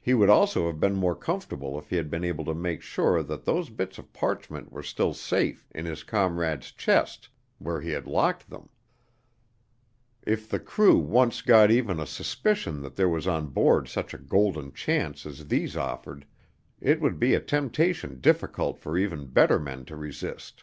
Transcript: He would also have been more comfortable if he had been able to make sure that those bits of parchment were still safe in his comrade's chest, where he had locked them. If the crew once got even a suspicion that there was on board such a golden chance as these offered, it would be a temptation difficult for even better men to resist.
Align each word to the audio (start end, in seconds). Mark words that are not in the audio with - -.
He 0.00 0.14
would 0.14 0.30
also 0.30 0.68
have 0.68 0.78
been 0.78 0.94
more 0.94 1.16
comfortable 1.16 1.76
if 1.80 1.90
he 1.90 1.96
had 1.96 2.08
been 2.08 2.22
able 2.22 2.44
to 2.44 2.54
make 2.54 2.80
sure 2.80 3.24
that 3.24 3.44
those 3.44 3.70
bits 3.70 3.98
of 3.98 4.12
parchment 4.12 4.70
were 4.70 4.84
still 4.84 5.12
safe 5.14 5.66
in 5.74 5.84
his 5.84 6.04
comrade's 6.04 6.70
chest, 6.70 7.28
where 7.58 7.80
he 7.80 7.90
had 7.90 8.06
locked 8.06 8.50
them. 8.50 8.68
If 10.22 10.48
the 10.48 10.60
crew 10.60 10.96
once 10.98 11.42
got 11.42 11.72
even 11.72 11.98
a 11.98 12.06
suspicion 12.06 12.82
that 12.82 12.94
there 12.94 13.08
was 13.08 13.26
on 13.26 13.48
board 13.48 13.88
such 13.88 14.14
a 14.14 14.18
golden 14.18 14.72
chance 14.72 15.26
as 15.26 15.48
these 15.48 15.76
offered, 15.76 16.24
it 16.80 17.00
would 17.00 17.18
be 17.18 17.34
a 17.34 17.40
temptation 17.40 18.20
difficult 18.20 18.78
for 18.78 18.96
even 18.96 19.26
better 19.26 19.58
men 19.58 19.84
to 19.86 19.96
resist. 19.96 20.62